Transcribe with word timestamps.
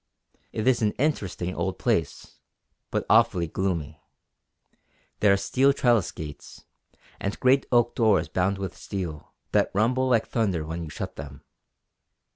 It 0.51 0.67
is 0.67 0.81
an 0.81 0.93
interesting 0.93 1.53
old 1.53 1.77
place, 1.77 2.39
but 2.89 3.05
awfully 3.07 3.45
gloomy. 3.45 4.01
There 5.19 5.31
are 5.31 5.37
steel 5.37 5.73
trellis 5.73 6.11
gates, 6.11 6.65
and 7.19 7.39
great 7.39 7.67
oak 7.71 7.93
doors 7.93 8.27
bound 8.27 8.57
with 8.57 8.75
steel, 8.75 9.35
that 9.51 9.69
rumble 9.75 10.09
like 10.09 10.27
thunder 10.27 10.65
when 10.65 10.83
you 10.83 10.89
shut 10.89 11.17
them. 11.17 11.43